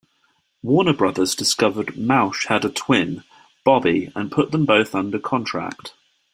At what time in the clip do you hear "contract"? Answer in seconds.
5.19-5.93